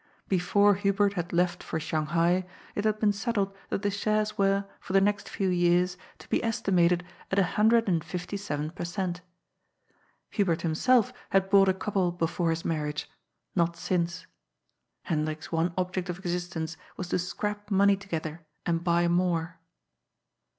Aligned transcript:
Before 0.27 0.73
Hubert 0.73 1.13
had 1.13 1.31
left 1.31 1.61
for 1.61 1.79
Shanghai, 1.79 2.43
it 2.73 2.85
had 2.85 2.97
been 2.99 3.13
settled 3.13 3.55
that 3.69 3.83
the 3.83 3.91
shares 3.91 4.35
were, 4.35 4.65
for 4.79 4.93
the 4.93 4.99
next 4.99 5.29
few 5.29 5.47
years, 5.49 5.95
to 6.17 6.27
be 6.27 6.43
estimated 6.43 7.03
at 7.29 7.37
a 7.37 7.43
hundred 7.53 7.87
and 7.87 8.03
fifty 8.03 8.35
seven 8.35 8.71
per 8.71 8.83
cent. 8.83 9.21
Hubert 10.31 10.63
himself 10.63 11.13
had 11.29 11.51
bought 11.51 11.69
a 11.69 11.73
couple 11.75 12.11
before 12.11 12.49
his 12.49 12.65
marriage, 12.65 13.11
not 13.53 13.77
since. 13.77 14.25
Hendrik's 15.03 15.51
one 15.51 15.71
object 15.77 16.09
of 16.09 16.17
existence 16.17 16.77
was 16.97 17.09
to 17.09 17.19
scrap 17.19 17.69
money 17.69 17.95
together 17.95 18.41
and 18.65 18.83
buy 18.83 19.07
more. 19.07 19.59